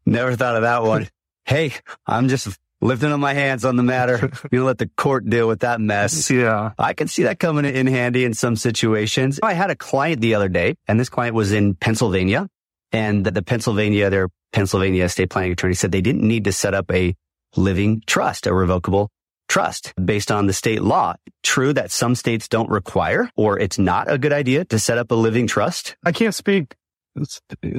[0.09, 1.07] Never thought of that one.
[1.45, 1.73] hey,
[2.05, 4.31] I'm just lifting up my hands on the matter.
[4.51, 6.31] You let the court deal with that mess.
[6.31, 6.71] Yeah.
[6.77, 9.39] I can see that coming in handy in some situations.
[9.43, 12.47] I had a client the other day and this client was in Pennsylvania
[12.91, 16.73] and the, the Pennsylvania, their Pennsylvania estate planning attorney said they didn't need to set
[16.73, 17.15] up a
[17.55, 19.11] living trust, a revocable
[19.47, 21.13] trust based on the state law.
[21.43, 25.11] True that some states don't require or it's not a good idea to set up
[25.11, 25.95] a living trust.
[26.03, 26.75] I can't speak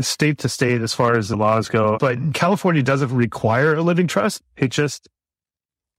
[0.01, 4.07] state to state as far as the laws go, but California doesn't require a living
[4.07, 4.43] trust.
[4.57, 5.09] It just,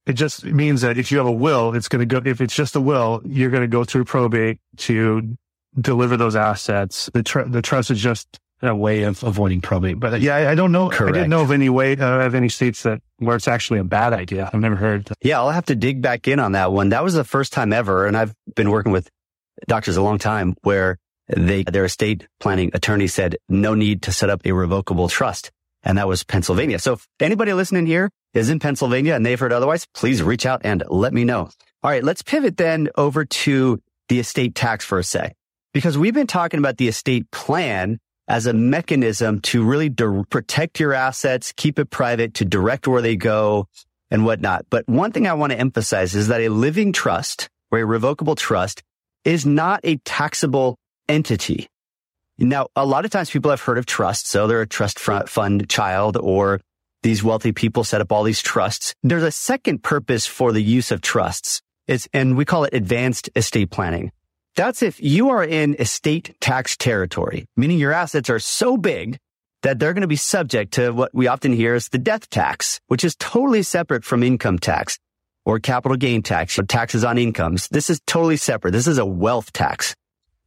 [0.06, 2.56] it just means that if you have a will, it's going to go, if it's
[2.56, 5.38] just a will, you're going to go through probate to
[5.80, 7.10] deliver those assets.
[7.14, 10.00] The, tr- the trust is just a way of avoiding probate.
[10.00, 10.90] But yeah, I, I don't know.
[10.90, 11.16] Correct.
[11.16, 13.84] I didn't know of any way uh, of any states that where it's actually a
[13.84, 14.50] bad idea.
[14.54, 15.10] I've never heard.
[15.22, 16.90] Yeah, I'll have to dig back in on that one.
[16.90, 19.10] That was the first time ever, and I've been working with
[19.68, 20.98] doctors a long time where
[21.36, 25.52] they their estate planning attorney said no need to set up a revocable trust,
[25.84, 26.80] and that was Pennsylvania.
[26.80, 30.62] So if anybody listening here is in Pennsylvania and they've heard otherwise, please reach out
[30.64, 31.50] and let me know.
[31.84, 35.36] All right, let's pivot then over to the estate tax for a sec.
[35.74, 40.80] Because we've been talking about the estate plan as a mechanism to really di- protect
[40.80, 43.68] your assets, keep it private, to direct where they go
[44.10, 44.66] and whatnot.
[44.70, 48.36] But one thing I want to emphasize is that a living trust or a revocable
[48.36, 48.84] trust
[49.26, 50.78] is not a taxable
[51.12, 51.68] entity.
[52.38, 54.30] Now, a lot of times people have heard of trusts.
[54.30, 56.60] So they're a trust fund child or
[57.04, 58.94] these wealthy people set up all these trusts.
[59.04, 61.62] There's a second purpose for the use of trusts.
[61.88, 64.12] It's, and we call it advanced estate planning.
[64.56, 69.18] That's if you are in estate tax territory, meaning your assets are so big
[69.64, 72.80] that they're going to be subject to what we often hear is the death tax,
[72.88, 74.98] which is totally separate from income tax
[75.46, 77.68] or capital gain tax or taxes on incomes.
[77.70, 78.72] This is totally separate.
[78.72, 79.96] This is a wealth tax.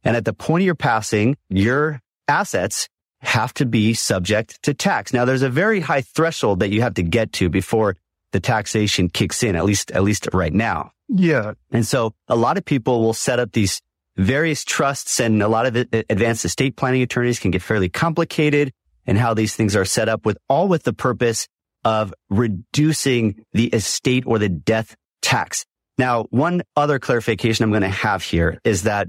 [0.05, 2.87] And at the point of your passing, your assets
[3.21, 5.11] have to be subject to tax.
[5.11, 7.97] Now there's a very high threshold that you have to get to before
[8.31, 10.91] the taxation kicks in, at least, at least right now.
[11.07, 11.53] Yeah.
[11.71, 13.81] And so a lot of people will set up these
[14.15, 18.71] various trusts and a lot of uh, advanced estate planning attorneys can get fairly complicated
[19.05, 21.47] and how these things are set up with all with the purpose
[21.83, 25.65] of reducing the estate or the death tax.
[25.97, 29.07] Now, one other clarification I'm going to have here is that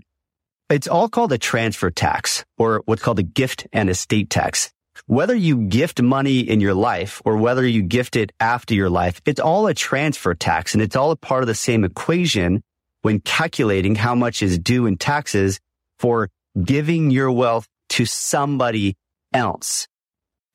[0.69, 4.73] it's all called a transfer tax or what's called a gift and estate tax.
[5.07, 9.21] whether you gift money in your life or whether you gift it after your life,
[9.27, 12.63] it's all a transfer tax and it's all a part of the same equation
[13.03, 15.61] when calculating how much is due in taxes
[15.99, 16.31] for
[16.65, 18.97] giving your wealth to somebody
[19.33, 19.87] else.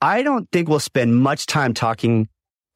[0.02, 2.28] I don't think we'll spend much time talking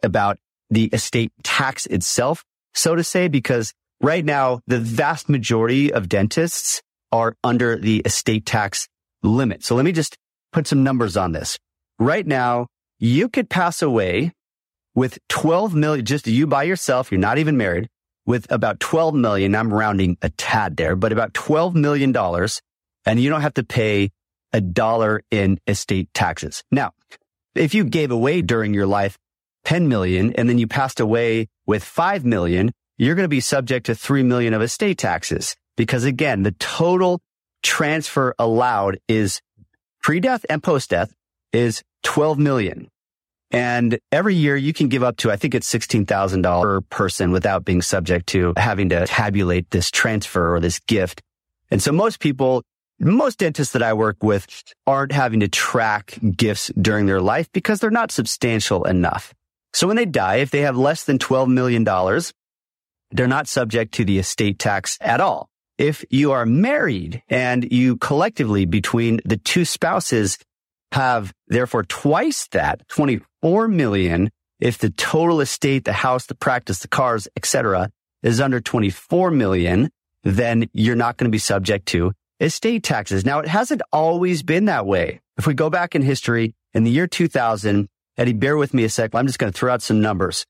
[0.04, 0.38] about
[0.70, 6.82] the estate tax itself, so to say, because right now the vast majority of dentists
[7.16, 8.88] are under the estate tax
[9.24, 9.64] limit.
[9.64, 10.18] So let me just
[10.52, 11.58] put some numbers on this.
[11.98, 12.68] Right now,
[13.00, 14.34] you could pass away
[14.94, 17.12] with 12 million, just you by yourself.
[17.12, 17.90] You're not even married
[18.26, 19.56] with about 12 million.
[19.56, 22.62] I'm rounding a tad there, but about 12 million dollars
[23.06, 24.10] and you don't have to pay
[24.52, 26.64] a dollar in estate taxes.
[26.72, 26.92] Now,
[27.54, 29.18] if you gave away during your life
[29.66, 33.86] 10 million and then you passed away with 5 million, you're going to be subject
[33.88, 37.22] to 3 million of estate taxes because again, the total
[37.64, 39.42] transfer allowed is
[40.02, 41.14] pre-death and post-death
[41.52, 42.90] is 12 million.
[43.52, 47.64] And every year you can give up to, I think it's $16,000 per person without
[47.64, 51.22] being subject to having to tabulate this transfer or this gift.
[51.72, 52.64] And so most people,
[53.00, 54.46] most dentists that I work with
[54.86, 59.34] aren't having to track gifts during their life because they're not substantial enough.
[59.74, 61.84] So when they die, if they have less than $12 million,
[63.12, 65.50] they're not subject to the estate tax at all.
[65.78, 70.38] If you are married and you collectively between the two spouses
[70.92, 76.88] have therefore twice that 24 million if the total estate, the house, the practice, the
[76.88, 77.92] cars, etc.
[78.24, 79.90] is under 24 million,
[80.24, 83.26] then you're not going to be subject to estate taxes.
[83.26, 85.22] Now, it hasn't always been that way.
[85.38, 88.90] If we go back in history, in the year 2000, Eddie, bear with me a
[88.90, 89.14] sec.
[89.14, 90.46] I'm just going to throw out some numbers.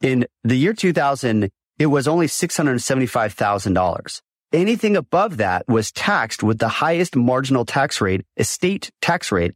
[0.00, 4.20] In the year 2000, it was only $675,000.
[4.54, 9.52] Anything above that was taxed with the highest marginal tax rate, estate tax rate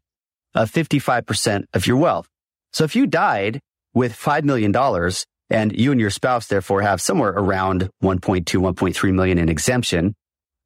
[0.57, 2.29] of 55% of your wealth.
[2.73, 3.61] So if you died
[3.95, 4.75] with $5 million
[5.51, 10.17] and you and your spouse therefore have somewhere around 1.2, 1.3 million in exemption,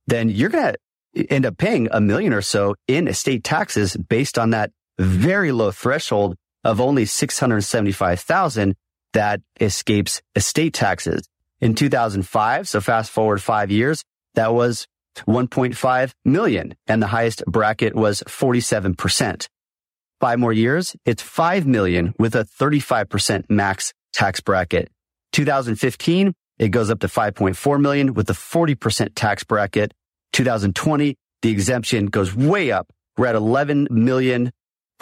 [0.07, 0.77] then you're going
[1.15, 5.53] to end up paying a million or so in estate taxes based on that very
[5.53, 8.75] low threshold of only 675,000
[9.13, 11.29] that escapes estate taxes.
[11.61, 14.03] In 2005, so fast forward five years,
[14.35, 14.87] that was
[15.27, 19.49] 1.5 million and the highest bracket was 47%.
[20.21, 24.89] Five more years, it's 5 million with a 35% max tax bracket.
[25.33, 29.93] 2015, it goes up to 5.4 million with a 40% tax bracket.
[30.33, 32.89] 2020, the exemption goes way up.
[33.17, 34.53] We're at 11 million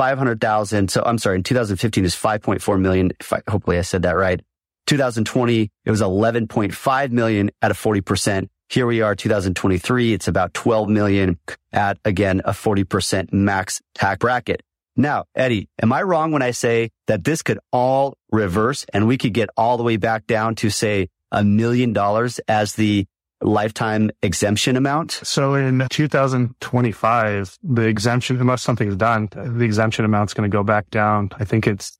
[0.00, 0.90] 500,000.
[0.90, 3.12] So I'm sorry, in 2015 is 5.4 million.
[3.30, 4.40] I, hopefully I said that right.
[4.86, 8.48] 2020, it was 11.5 million at a 40%.
[8.70, 10.12] Here we are, 2023.
[10.12, 11.40] It's about 12 million
[11.72, 14.62] at again, a 40% max tax bracket.
[14.94, 19.18] Now, Eddie, am I wrong when I say that this could all reverse and we
[19.18, 23.06] could get all the way back down to say a million dollars as the
[23.40, 25.10] lifetime exemption amount?
[25.10, 30.90] So in 2025, the exemption, unless something's done, the exemption amount's going to go back
[30.90, 31.30] down.
[31.40, 31.98] I think it's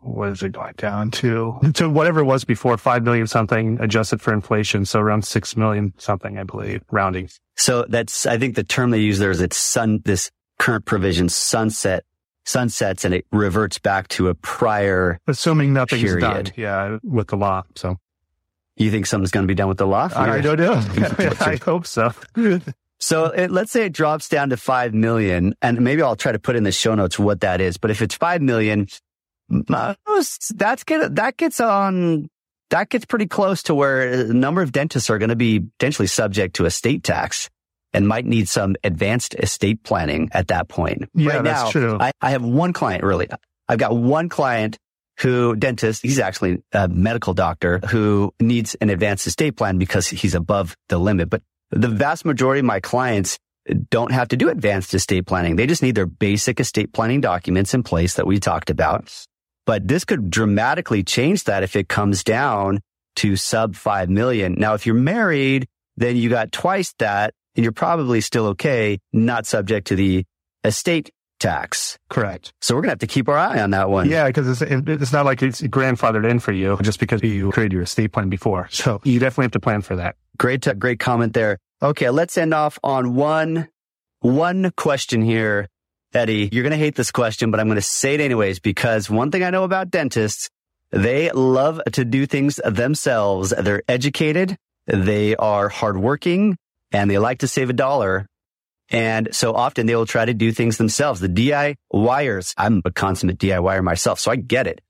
[0.00, 1.58] what is it going down to?
[1.74, 4.84] To whatever it was before, five million something adjusted for inflation.
[4.84, 7.28] So around six million something, I believe, rounding.
[7.56, 11.28] So that's, I think the term they use there is it's sun, this current provision
[11.28, 12.04] sunset,
[12.44, 15.18] sunsets and it reverts back to a prior.
[15.26, 16.20] Assuming nothing's period.
[16.20, 16.52] done.
[16.56, 16.98] Yeah.
[17.02, 17.64] With the law.
[17.74, 17.96] So
[18.76, 20.08] you think something's going to be done with the law?
[20.14, 20.74] I, I don't know.
[21.40, 22.12] I hope so.
[22.98, 26.38] So it, let's say it drops down to 5 million and maybe I'll try to
[26.38, 27.76] put in the show notes what that is.
[27.76, 28.88] But if it's 5 million,
[29.48, 32.28] that's get that gets on
[32.70, 36.08] that gets pretty close to where a number of dentists are going to be potentially
[36.08, 37.48] subject to estate tax
[37.92, 41.08] and might need some advanced estate planning at that point.
[41.14, 41.98] Yeah, right that's now, true.
[42.00, 43.28] I, I have one client really.
[43.68, 44.78] I've got one client
[45.20, 50.34] who dentist, he's actually a medical doctor who needs an advanced estate plan because he's
[50.34, 51.30] above the limit.
[51.30, 53.38] But the vast majority of my clients
[53.90, 55.56] don't have to do advanced estate planning.
[55.56, 59.10] They just need their basic estate planning documents in place that we talked about.
[59.66, 62.80] But this could dramatically change that if it comes down
[63.16, 64.54] to sub 5 million.
[64.58, 69.46] Now, if you're married, then you got twice that and you're probably still okay, not
[69.46, 70.24] subject to the
[70.64, 71.98] estate tax.
[72.08, 72.52] Correct.
[72.60, 74.08] So we're going to have to keep our eye on that one.
[74.08, 77.72] Yeah, because it's, it's not like it's grandfathered in for you just because you created
[77.72, 78.68] your estate plan before.
[78.70, 80.16] So you definitely have to plan for that.
[80.38, 81.58] Great, t- great comment there.
[81.82, 83.68] Okay, let's end off on one,
[84.20, 85.68] one question here.
[86.16, 89.10] Eddie, you're going to hate this question, but I'm going to say it anyways because
[89.10, 90.48] one thing I know about dentists,
[90.90, 93.50] they love to do things themselves.
[93.50, 94.56] They're educated.
[94.86, 96.56] They are hardworking
[96.90, 98.26] and they like to save a dollar.
[98.88, 101.20] And so often they will try to do things themselves.
[101.20, 104.80] The DIYers, I'm a consummate DIYer myself, so I get it.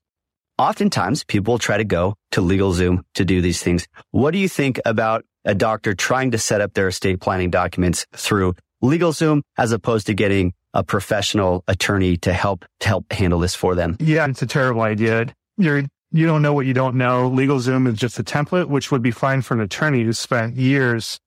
[0.57, 3.85] Oftentimes people will try to go to LegalZoom to do these things.
[4.11, 8.05] What do you think about a doctor trying to set up their estate planning documents
[8.13, 13.55] through LegalZoom as opposed to getting a professional attorney to help to help handle this
[13.55, 13.97] for them?
[13.99, 15.33] Yeah, it's a terrible idea.
[15.57, 17.29] You're you don't know what you don't know.
[17.29, 21.19] LegalZoom is just a template, which would be fine for an attorney who spent years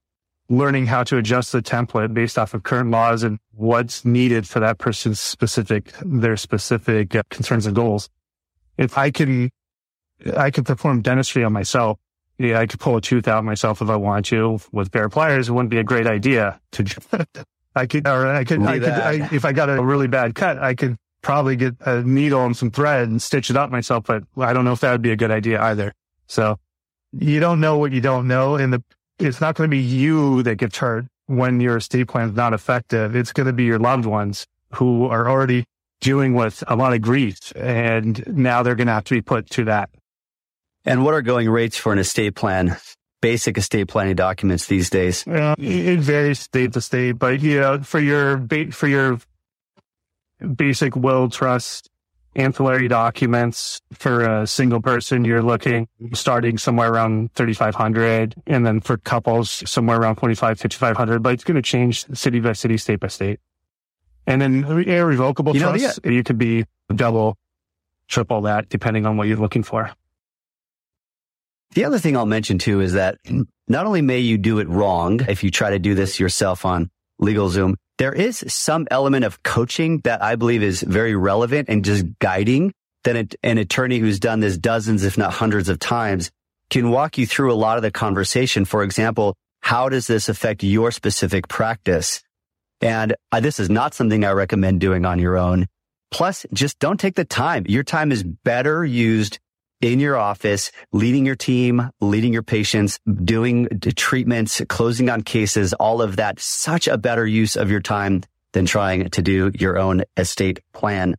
[0.48, 4.61] learning how to adjust the template based off of current laws and what's needed for
[4.61, 8.09] that person's specific, their specific uh, concerns and goals.
[8.78, 9.51] If I can,
[10.36, 11.98] I can perform dentistry on myself.
[12.38, 15.48] Yeah, I could pull a tooth out myself if I want to with bare pliers.
[15.48, 16.84] It wouldn't be a great idea to,
[17.75, 20.59] I could, or I could, I could, I, if I got a really bad cut,
[20.59, 24.25] I could probably get a needle and some thread and stitch it up myself, but
[24.37, 25.93] I don't know if that would be a good idea either.
[26.27, 26.59] So
[27.12, 28.57] you don't know what you don't know.
[28.57, 28.83] And the,
[29.18, 32.53] it's not going to be you that gets hurt when your estate plan is not
[32.53, 33.14] effective.
[33.14, 35.64] It's going to be your loved ones who are already
[36.01, 39.51] dealing with a lot of grief and now they're going to have to be put
[39.51, 39.91] to that.
[40.85, 42.77] And what are going rates for an estate plan?
[43.21, 45.27] Basic estate planning documents these days.
[45.27, 49.18] Uh, it varies state to state, but you know, for your for your
[50.57, 51.91] basic will trust
[52.37, 58.35] ancillary documents for a single person, you're looking starting somewhere around 3,500.
[58.47, 62.53] And then for couples, somewhere around 25, 5,500, but it's going to change city by
[62.53, 63.41] city, state by state.
[64.27, 66.11] And then irrevocable you know, trusts, yeah.
[66.11, 66.64] you could be
[66.95, 67.37] double,
[68.07, 69.91] triple that depending on what you're looking for.
[71.73, 73.18] The other thing I'll mention too is that
[73.68, 76.91] not only may you do it wrong if you try to do this yourself on
[77.23, 82.05] LegalZoom, there is some element of coaching that I believe is very relevant and just
[82.18, 82.73] guiding
[83.05, 86.31] that an attorney who's done this dozens, if not hundreds of times
[86.71, 88.64] can walk you through a lot of the conversation.
[88.64, 92.23] For example, how does this affect your specific practice?
[92.81, 95.66] And this is not something I recommend doing on your own.
[96.11, 97.64] Plus, just don't take the time.
[97.68, 99.39] Your time is better used
[99.81, 106.03] in your office, leading your team, leading your patients, doing treatments, closing on cases, all
[106.03, 108.22] of that, such a better use of your time
[108.53, 111.14] than trying to do your own estate plan.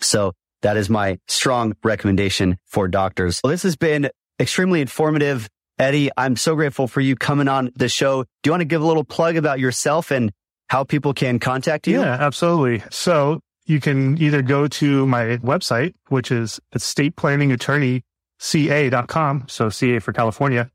[0.00, 3.40] So that is my strong recommendation for doctors.
[3.42, 5.48] Well, this has been extremely informative.
[5.78, 8.22] Eddie, I'm so grateful for you coming on the show.
[8.22, 10.32] Do you want to give a little plug about yourself and
[10.68, 12.00] how people can contact you?
[12.00, 12.82] Yeah, absolutely.
[12.90, 19.44] So you can either go to my website, which is estateplanningattorneyca.com.
[19.48, 20.70] So CA for California.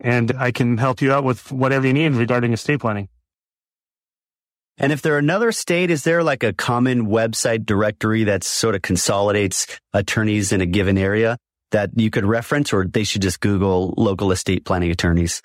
[0.02, 3.10] And I can help you out with whatever you need regarding estate planning.
[4.78, 8.82] And if they're another state, is there like a common website directory that sort of
[8.82, 11.38] consolidates attorneys in a given area?
[11.72, 15.41] That you could reference or they should just Google local estate planning attorneys?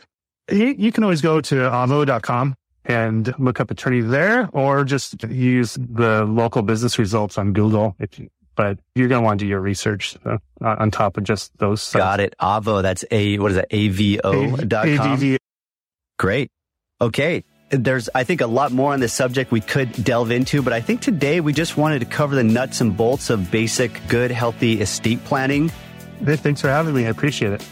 [0.50, 2.54] You can always go to avvo.com
[2.84, 7.96] and look up attorney there or just use the local business results on Google.
[7.98, 11.24] If you, but you're going to want to do your research uh, on top of
[11.24, 11.82] just those.
[11.82, 12.02] Sites.
[12.02, 12.34] Got it.
[12.40, 12.82] Avvo.
[12.82, 13.70] That's a, what is that?
[13.70, 15.38] AVO.com.
[16.18, 16.50] Great.
[17.00, 17.44] Okay.
[17.70, 20.80] There's, I think, a lot more on this subject we could delve into, but I
[20.80, 24.80] think today we just wanted to cover the nuts and bolts of basic, good, healthy
[24.80, 25.72] estate planning
[26.24, 27.06] Thanks for having me.
[27.06, 27.66] I appreciate it.